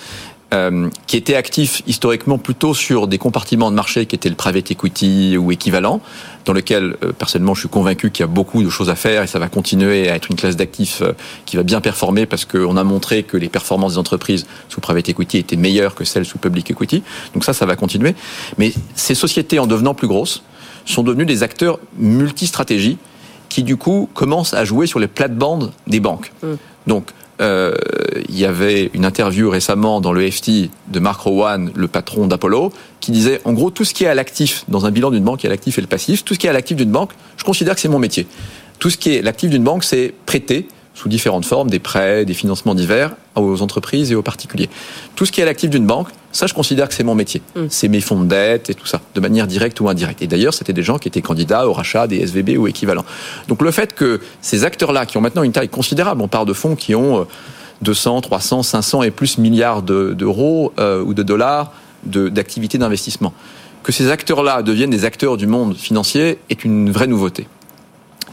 euh, 0.52 0.88
qui 1.06 1.16
étaient 1.16 1.34
actifs 1.34 1.82
historiquement 1.86 2.38
plutôt 2.38 2.74
sur 2.74 3.08
des 3.08 3.18
compartiments 3.18 3.70
de 3.70 3.76
marché 3.76 4.06
qui 4.06 4.14
étaient 4.14 4.28
le 4.28 4.34
private 4.34 4.70
equity 4.70 5.36
ou 5.38 5.50
équivalent, 5.50 6.00
dans 6.44 6.52
lequel 6.52 6.96
euh, 7.02 7.12
personnellement 7.12 7.54
je 7.54 7.60
suis 7.60 7.68
convaincu 7.68 8.10
qu'il 8.10 8.22
y 8.22 8.28
a 8.28 8.30
beaucoup 8.30 8.62
de 8.62 8.68
choses 8.68 8.90
à 8.90 8.94
faire 8.94 9.22
et 9.22 9.26
ça 9.26 9.38
va 9.38 9.48
continuer 9.48 10.10
à 10.10 10.14
être 10.14 10.30
une 10.30 10.36
classe 10.36 10.56
d'actifs 10.56 11.02
qui 11.46 11.56
va 11.56 11.62
bien 11.62 11.80
performer 11.80 12.26
parce 12.26 12.44
qu'on 12.44 12.76
a 12.76 12.84
montré 12.84 13.22
que 13.22 13.36
les 13.36 13.48
performances 13.48 13.94
des 13.94 13.98
entreprises 13.98 14.46
sous 14.68 14.80
private 14.80 15.08
equity 15.08 15.38
étaient 15.38 15.56
meilleures 15.56 15.94
que 15.94 16.04
celles 16.04 16.26
sous 16.26 16.38
public 16.38 16.70
equity. 16.70 17.02
Donc 17.32 17.44
ça, 17.44 17.52
ça 17.54 17.64
va 17.66 17.76
continuer. 17.76 18.14
Mais 18.58 18.72
ces 18.94 19.14
sociétés, 19.14 19.58
en 19.58 19.66
devenant 19.66 19.94
plus 19.94 20.08
grosses, 20.08 20.42
sont 20.84 21.02
devenues 21.02 21.26
des 21.26 21.42
acteurs 21.42 21.78
multistratégie 21.96 22.98
qui 23.48 23.62
du 23.62 23.76
coup 23.76 24.08
commencent 24.14 24.54
à 24.54 24.64
jouer 24.64 24.86
sur 24.86 24.98
les 24.98 25.06
plates-bandes 25.06 25.72
des 25.86 26.00
banques. 26.00 26.32
Mm. 26.42 26.54
Donc, 26.86 27.10
euh, 27.40 27.74
il 28.28 28.38
y 28.38 28.44
avait 28.44 28.90
une 28.94 29.04
interview 29.04 29.50
récemment 29.50 30.00
dans 30.00 30.12
le 30.12 30.30
FT 30.30 30.70
de 30.88 31.00
Mark 31.00 31.20
Rowan, 31.20 31.70
le 31.74 31.88
patron 31.88 32.26
d'Apollo, 32.26 32.72
qui 33.00 33.10
disait 33.10 33.40
en 33.44 33.52
gros 33.52 33.70
tout 33.70 33.84
ce 33.84 33.92
qui 33.92 34.04
est 34.04 34.08
à 34.08 34.14
l'actif 34.14 34.64
dans 34.68 34.86
un 34.86 34.90
bilan 34.90 35.10
d'une 35.10 35.24
banque, 35.24 35.42
il 35.42 35.46
y 35.46 35.48
a 35.48 35.50
l'actif 35.50 35.78
et 35.78 35.80
le 35.80 35.86
passif. 35.86 36.24
Tout 36.24 36.34
ce 36.34 36.38
qui 36.38 36.46
est 36.46 36.50
à 36.50 36.52
l'actif 36.52 36.76
d'une 36.76 36.92
banque, 36.92 37.10
je 37.36 37.44
considère 37.44 37.74
que 37.74 37.80
c'est 37.80 37.88
mon 37.88 37.98
métier. 37.98 38.26
Tout 38.78 38.90
ce 38.90 38.96
qui 38.96 39.14
est 39.14 39.22
l'actif 39.22 39.50
d'une 39.50 39.64
banque, 39.64 39.84
c'est 39.84 40.14
prêter 40.26 40.68
sous 40.94 41.08
différentes 41.08 41.44
formes, 41.44 41.70
des 41.70 41.80
prêts, 41.80 42.24
des 42.24 42.34
financements 42.34 42.74
divers 42.74 43.16
aux 43.34 43.62
entreprises 43.62 44.12
et 44.12 44.14
aux 44.14 44.22
particuliers. 44.22 44.70
Tout 45.16 45.26
ce 45.26 45.32
qui 45.32 45.40
est 45.40 45.42
à 45.42 45.46
l'actif 45.46 45.70
d'une 45.70 45.86
banque, 45.86 46.08
ça, 46.34 46.48
je 46.48 46.52
considère 46.52 46.88
que 46.88 46.94
c'est 46.94 47.04
mon 47.04 47.14
métier. 47.14 47.40
Mm. 47.54 47.66
C'est 47.70 47.86
mes 47.86 48.00
fonds 48.00 48.20
de 48.20 48.26
dette 48.26 48.68
et 48.68 48.74
tout 48.74 48.86
ça, 48.86 49.00
de 49.14 49.20
manière 49.20 49.46
directe 49.46 49.80
ou 49.80 49.88
indirecte. 49.88 50.20
Et 50.20 50.26
d'ailleurs, 50.26 50.52
c'était 50.52 50.72
des 50.72 50.82
gens 50.82 50.98
qui 50.98 51.06
étaient 51.06 51.22
candidats 51.22 51.68
au 51.68 51.72
rachat 51.72 52.08
des 52.08 52.18
SVB 52.18 52.58
ou 52.58 52.66
équivalents. 52.66 53.04
Donc 53.46 53.62
le 53.62 53.70
fait 53.70 53.94
que 53.94 54.20
ces 54.42 54.64
acteurs-là, 54.64 55.06
qui 55.06 55.16
ont 55.16 55.20
maintenant 55.20 55.44
une 55.44 55.52
taille 55.52 55.68
considérable, 55.68 56.20
on 56.22 56.28
parle 56.28 56.46
de 56.46 56.52
fonds 56.52 56.74
qui 56.74 56.96
ont 56.96 57.26
200, 57.82 58.20
300, 58.22 58.64
500 58.64 59.04
et 59.04 59.12
plus 59.12 59.38
milliards 59.38 59.82
d'euros 59.82 60.72
euh, 60.78 61.02
ou 61.02 61.14
de 61.14 61.22
dollars 61.22 61.72
d'activités 62.04 62.78
d'investissement, 62.78 63.32
que 63.82 63.92
ces 63.92 64.10
acteurs-là 64.10 64.62
deviennent 64.62 64.90
des 64.90 65.04
acteurs 65.04 65.36
du 65.36 65.46
monde 65.46 65.76
financier 65.76 66.38
est 66.50 66.64
une 66.64 66.90
vraie 66.90 67.06
nouveauté. 67.06 67.46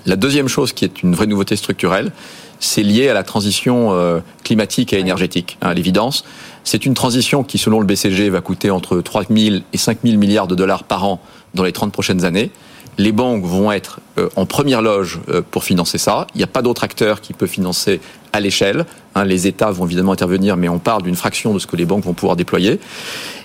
La 0.05 0.15
deuxième 0.15 0.47
chose 0.47 0.73
qui 0.73 0.85
est 0.85 1.03
une 1.03 1.13
vraie 1.13 1.27
nouveauté 1.27 1.55
structurelle, 1.55 2.11
c'est 2.61 2.83
lié 2.83 3.09
à 3.09 3.13
la 3.13 3.23
transition 3.23 3.91
euh, 3.91 4.19
climatique 4.43 4.93
et 4.93 4.99
énergétique, 4.99 5.57
hein, 5.61 5.69
à 5.69 5.73
l'évidence. 5.73 6.23
C'est 6.63 6.85
une 6.85 6.93
transition 6.93 7.43
qui, 7.43 7.57
selon 7.57 7.79
le 7.79 7.85
BCG, 7.85 8.29
va 8.29 8.39
coûter 8.39 8.69
entre 8.69 9.01
3 9.01 9.23
000 9.29 9.57
et 9.73 9.77
5 9.77 9.97
000 10.05 10.17
milliards 10.17 10.47
de 10.47 10.55
dollars 10.55 10.83
par 10.83 11.03
an 11.03 11.19
dans 11.55 11.63
les 11.63 11.73
30 11.73 11.91
prochaines 11.91 12.23
années. 12.23 12.51
Les 12.99 13.11
banques 13.11 13.43
vont 13.43 13.71
être 13.71 13.99
euh, 14.19 14.29
en 14.35 14.45
première 14.45 14.83
loge 14.83 15.19
euh, 15.29 15.41
pour 15.41 15.63
financer 15.63 15.97
ça. 15.97 16.27
Il 16.35 16.37
n'y 16.37 16.43
a 16.43 16.47
pas 16.47 16.61
d'autre 16.61 16.83
acteur 16.83 17.19
qui 17.19 17.33
peut 17.33 17.47
financer 17.47 17.99
à 18.31 18.39
l'échelle. 18.39 18.85
Hein, 19.15 19.25
les 19.25 19.47
États 19.47 19.71
vont 19.71 19.85
évidemment 19.85 20.11
intervenir, 20.11 20.55
mais 20.55 20.69
on 20.69 20.79
parle 20.79 21.01
d'une 21.01 21.15
fraction 21.15 21.53
de 21.55 21.59
ce 21.59 21.65
que 21.65 21.75
les 21.75 21.85
banques 21.85 22.03
vont 22.03 22.13
pouvoir 22.13 22.35
déployer. 22.35 22.79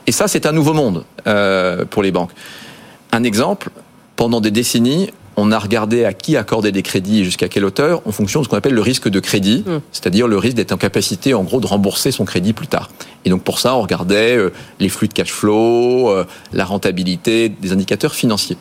Et 0.07 0.13
ça, 0.13 0.29
c'est 0.29 0.47
un 0.47 0.53
nouveau 0.53 0.75
monde 0.75 1.05
pour 1.91 2.03
les 2.05 2.13
banques. 2.13 2.31
Un 3.11 3.25
exemple, 3.25 3.71
pendant 4.15 4.41
des 4.41 4.53
décennies, 4.53 5.11
on 5.37 5.53
a 5.53 5.59
regardé 5.59 6.05
à 6.05 6.13
qui 6.13 6.37
accorder 6.37 6.73
des 6.73 6.83
crédits 6.83 7.21
et 7.21 7.25
jusqu'à 7.25 7.49
quelle 7.49 7.65
hauteur 7.65 8.01
en 8.07 8.13
fonction 8.13 8.41
de 8.41 8.45
ce 8.45 8.49
qu'on 8.49 8.57
appelle 8.57 8.75
le 8.75 8.81
risque 8.81 9.09
de 9.09 9.21
crédit, 9.21 9.65
hmm. 9.67 9.81
c'est-à-dire 9.93 10.29
le 10.29 10.39
risque 10.39 10.57
d'être 10.57 10.73
en 10.73 10.79
capacité 10.79 11.35
en 11.35 11.45
gros 11.45 11.61
de 11.61 11.67
rembourser 11.67 12.11
son 12.11 12.25
crédit 12.25 12.53
plus 12.53 12.67
tard. 12.67 12.91
Et 13.25 13.31
donc 13.31 13.43
pour 13.43 13.59
ça, 13.59 13.75
on 13.75 13.83
regardait 13.83 14.37
euh, 14.37 14.53
les 14.81 14.89
flux 14.89 15.09
de 15.09 15.13
cash 15.13 15.31
flow, 15.31 16.11
euh, 16.11 16.25
la 16.53 16.65
rentabilité, 16.65 17.49
des 17.49 17.73
indicateurs 17.73 18.15
financiers. 18.15 18.57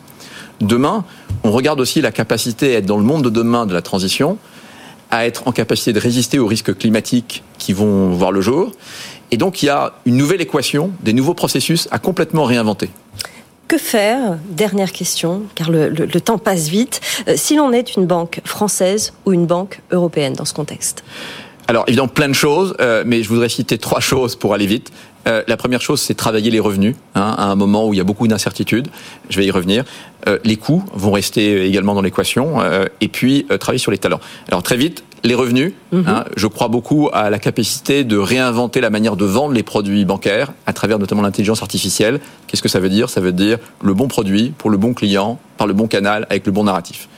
Demain, 0.60 1.04
on 1.44 1.50
regarde 1.50 1.80
aussi 1.80 2.00
la 2.00 2.12
capacité 2.12 2.74
à 2.74 2.78
être 2.78 2.86
dans 2.86 2.98
le 2.98 3.04
monde 3.04 3.22
de 3.22 3.30
demain 3.30 3.66
de 3.66 3.74
la 3.74 3.82
transition, 3.82 4.38
à 5.10 5.26
être 5.26 5.48
en 5.48 5.52
capacité 5.52 5.92
de 5.92 6.00
résister 6.00 6.38
aux 6.38 6.46
risques 6.46 6.76
climatiques 6.76 7.42
qui 7.58 7.72
vont 7.72 8.10
voir 8.10 8.32
le 8.32 8.40
jour. 8.40 8.72
Et 9.30 9.36
donc 9.36 9.62
il 9.62 9.66
y 9.66 9.68
a 9.70 9.94
une 10.04 10.16
nouvelle 10.16 10.40
équation, 10.40 10.92
des 11.02 11.12
nouveaux 11.12 11.34
processus 11.34 11.88
à 11.90 11.98
complètement 11.98 12.44
réinventer. 12.44 12.90
Que 13.68 13.78
faire? 13.78 14.38
Dernière 14.48 14.92
question, 14.92 15.42
car 15.56 15.70
le, 15.70 16.06
temps 16.20 16.38
passe 16.38 16.68
vite. 16.68 17.00
Euh, 17.26 17.34
si 17.36 17.56
l'on 17.56 17.72
est 17.72 17.96
une 17.96 18.06
banque 18.06 18.40
française 18.44 19.12
ou 19.24 19.32
une 19.32 19.46
banque 19.46 19.80
européenne 19.90 20.34
dans 20.34 20.44
ce 20.44 20.54
contexte? 20.54 21.02
Alors 21.66 21.82
évidemment 21.88 22.06
plein 22.06 22.28
de 22.28 22.34
choses, 22.34 22.76
euh, 22.80 23.02
mais 23.04 23.24
je 23.24 23.28
voudrais 23.28 23.48
citer 23.48 23.76
trois 23.76 23.98
choses 23.98 24.36
pour 24.36 24.54
aller 24.54 24.66
vite. 24.66 24.92
Euh, 25.26 25.42
la 25.48 25.56
première 25.56 25.80
chose, 25.80 26.00
c'est 26.00 26.14
travailler 26.14 26.52
les 26.52 26.60
revenus 26.60 26.94
hein, 27.16 27.34
à 27.36 27.46
un 27.46 27.56
moment 27.56 27.88
où 27.88 27.92
il 27.92 27.96
y 27.96 28.00
a 28.00 28.04
beaucoup 28.04 28.28
d'incertitudes. 28.28 28.86
Je 29.30 29.36
vais 29.36 29.46
y 29.46 29.50
revenir. 29.50 29.84
les 30.44 30.56
coûts 30.56 30.84
vont 30.94 31.10
rester 31.10 31.66
également 31.66 31.94
dans 31.94 32.02
l'équation, 32.02 32.58
et 33.00 33.08
puis 33.08 33.46
travailler 33.60 33.78
sur 33.78 33.92
les 33.92 33.98
talents. 33.98 34.20
Alors 34.48 34.62
très 34.62 34.76
vite, 34.76 35.04
les 35.26 35.34
revenus. 35.34 35.72
Mhm. 35.92 36.04
Hein, 36.06 36.24
je 36.36 36.46
crois 36.46 36.68
beaucoup 36.68 37.08
à 37.12 37.30
la 37.30 37.38
capacité 37.38 38.04
de 38.04 38.16
réinventer 38.16 38.80
la 38.80 38.90
manière 38.90 39.16
de 39.16 39.24
vendre 39.24 39.54
les 39.54 39.62
produits 39.62 40.04
bancaires 40.04 40.52
à 40.66 40.72
travers 40.72 40.98
notamment 40.98 41.22
l'intelligence 41.22 41.62
artificielle. 41.62 42.20
Qu'est-ce 42.46 42.62
que 42.62 42.68
ça 42.68 42.80
veut 42.80 42.88
dire? 42.88 43.10
Ça 43.10 43.20
veut 43.20 43.32
dire 43.32 43.58
le 43.82 43.94
bon 43.94 44.08
produit 44.08 44.52
pour 44.56 44.70
le 44.70 44.76
bon 44.76 44.94
client, 44.94 45.38
par 45.56 45.66
le 45.66 45.74
bon 45.74 45.86
canal, 45.86 46.26
avec 46.30 46.46
le 46.46 46.52
bon 46.52 46.64
narratif. 46.64 47.08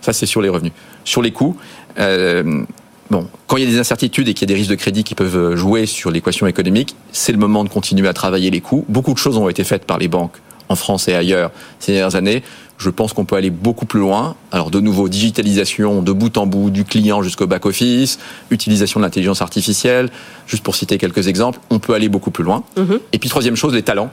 Ça, 0.00 0.12
c'est 0.12 0.26
sur 0.26 0.42
les 0.42 0.48
revenus. 0.48 0.72
Sur 1.04 1.22
les 1.22 1.32
coûts, 1.32 1.56
euh, 1.98 2.64
bon, 3.10 3.26
quand 3.46 3.56
il 3.56 3.64
y 3.64 3.66
a 3.66 3.70
des 3.70 3.78
incertitudes 3.78 4.28
et 4.28 4.34
qu'il 4.34 4.48
y 4.48 4.52
a 4.52 4.54
des 4.54 4.58
risques 4.58 4.70
de 4.70 4.76
crédit 4.76 5.04
qui 5.04 5.14
peuvent 5.14 5.54
jouer 5.56 5.86
sur 5.86 6.10
l'équation 6.10 6.46
économique, 6.46 6.94
c'est 7.12 7.32
le 7.32 7.38
moment 7.38 7.64
de 7.64 7.68
continuer 7.68 8.08
à 8.08 8.12
travailler 8.12 8.50
les 8.50 8.60
coûts. 8.60 8.84
Beaucoup 8.88 9.14
de 9.14 9.18
choses 9.18 9.36
ont 9.38 9.48
été 9.48 9.64
faites 9.64 9.86
par 9.86 9.98
les 9.98 10.08
banques 10.08 10.38
en 10.74 10.76
France 10.76 11.06
et 11.08 11.14
ailleurs 11.14 11.52
ces 11.78 11.92
dernières 11.92 12.16
années. 12.16 12.42
Je 12.76 12.90
pense 12.90 13.12
qu'on 13.12 13.24
peut 13.24 13.36
aller 13.36 13.50
beaucoup 13.50 13.86
plus 13.86 14.00
loin. 14.00 14.34
Alors 14.50 14.70
de 14.72 14.80
nouveau, 14.80 15.08
digitalisation 15.08 16.02
de 16.02 16.12
bout 16.12 16.36
en 16.36 16.46
bout, 16.46 16.70
du 16.70 16.84
client 16.84 17.22
jusqu'au 17.22 17.46
back-office, 17.46 18.18
utilisation 18.50 18.98
de 18.98 19.04
l'intelligence 19.04 19.40
artificielle, 19.40 20.10
juste 20.48 20.64
pour 20.64 20.74
citer 20.74 20.98
quelques 20.98 21.28
exemples, 21.28 21.60
on 21.70 21.78
peut 21.78 21.94
aller 21.94 22.08
beaucoup 22.08 22.32
plus 22.32 22.42
loin. 22.42 22.64
Mhm. 22.76 22.98
Et 23.12 23.18
puis 23.18 23.28
troisième 23.28 23.54
chose, 23.54 23.72
les 23.72 23.82
talents. 23.82 24.10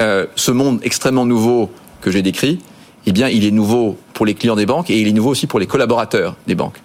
Euh, 0.00 0.26
ce 0.36 0.52
monde 0.52 0.78
extrêmement 0.84 1.26
nouveau 1.26 1.70
que 2.00 2.12
j'ai 2.12 2.22
décrit, 2.22 2.60
eh 3.06 3.12
bien, 3.12 3.28
il 3.28 3.44
est 3.44 3.50
nouveau 3.50 3.98
pour 4.14 4.24
les 4.26 4.34
clients 4.34 4.56
des 4.56 4.66
banques 4.66 4.90
et 4.90 5.00
il 5.00 5.08
est 5.08 5.12
nouveau 5.12 5.30
aussi 5.30 5.46
pour 5.46 5.58
les 5.58 5.66
collaborateurs 5.66 6.36
des 6.46 6.54
banques. 6.54 6.80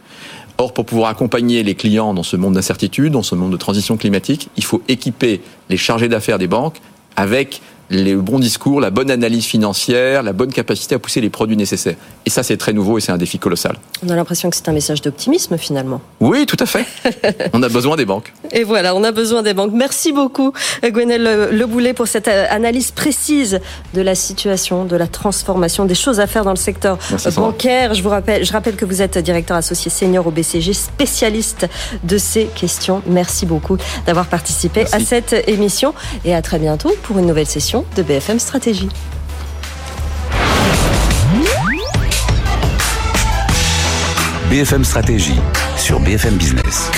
Or, 0.57 0.73
pour 0.73 0.85
pouvoir 0.85 1.09
accompagner 1.09 1.63
les 1.63 1.75
clients 1.75 2.13
dans 2.13 2.23
ce 2.23 2.37
monde 2.37 2.53
d'incertitude, 2.53 3.13
dans 3.13 3.23
ce 3.23 3.35
monde 3.35 3.51
de 3.51 3.57
transition 3.57 3.97
climatique, 3.97 4.49
il 4.57 4.63
faut 4.63 4.81
équiper 4.87 5.41
les 5.69 5.77
chargés 5.77 6.07
d'affaires 6.07 6.39
des 6.39 6.47
banques 6.47 6.77
avec 7.15 7.61
les 7.91 8.15
bons 8.15 8.39
discours, 8.39 8.79
la 8.79 8.89
bonne 8.89 9.11
analyse 9.11 9.45
financière, 9.45 10.23
la 10.23 10.33
bonne 10.33 10.51
capacité 10.51 10.95
à 10.95 10.99
pousser 10.99 11.21
les 11.21 11.29
produits 11.29 11.57
nécessaires. 11.57 11.95
Et 12.25 12.29
ça, 12.29 12.41
c'est 12.41 12.57
très 12.57 12.73
nouveau 12.73 12.97
et 12.97 13.01
c'est 13.01 13.11
un 13.11 13.17
défi 13.17 13.37
colossal. 13.37 13.75
On 14.05 14.09
a 14.09 14.15
l'impression 14.15 14.49
que 14.49 14.55
c'est 14.55 14.69
un 14.69 14.73
message 14.73 15.01
d'optimisme 15.01 15.57
finalement. 15.57 16.01
Oui, 16.19 16.45
tout 16.45 16.57
à 16.59 16.65
fait. 16.65 16.85
on 17.53 17.61
a 17.61 17.69
besoin 17.69 17.97
des 17.97 18.05
banques. 18.05 18.33
Et 18.51 18.63
voilà, 18.63 18.95
on 18.95 19.03
a 19.03 19.11
besoin 19.11 19.43
des 19.43 19.53
banques. 19.53 19.71
Merci 19.73 20.13
beaucoup, 20.13 20.53
Gwenel 20.83 21.49
Leboulet, 21.51 21.93
pour 21.93 22.07
cette 22.07 22.27
euh, 22.27 22.45
analyse 22.49 22.91
précise 22.91 23.59
de 23.93 24.01
la 24.01 24.15
situation, 24.15 24.85
de 24.85 24.95
la 24.95 25.07
transformation, 25.07 25.85
des 25.85 25.95
choses 25.95 26.19
à 26.19 26.27
faire 26.27 26.45
dans 26.45 26.51
le 26.51 26.55
secteur 26.55 26.97
bancaire. 27.35 27.93
Je 27.93 28.01
vous 28.01 28.09
rappelle, 28.09 28.45
je 28.45 28.51
rappelle 28.53 28.75
que 28.75 28.85
vous 28.85 29.01
êtes 29.01 29.17
directeur 29.17 29.57
associé 29.57 29.91
senior 29.91 30.25
au 30.25 30.31
BCG, 30.31 30.73
spécialiste 30.73 31.67
de 32.03 32.17
ces 32.17 32.45
questions. 32.45 33.01
Merci 33.05 33.45
beaucoup 33.45 33.77
d'avoir 34.05 34.27
participé 34.27 34.85
à 34.91 34.99
cette 34.99 35.35
émission 35.47 35.93
et 36.23 36.33
à 36.33 36.41
très 36.41 36.59
bientôt 36.59 36.93
pour 37.03 37.19
une 37.19 37.25
nouvelle 37.25 37.47
session 37.47 37.80
de 37.95 38.03
BFM 38.03 38.39
Stratégie. 38.39 38.89
BFM 44.49 44.83
Stratégie 44.83 45.39
sur 45.77 45.99
BFM 45.99 46.35
Business. 46.35 46.91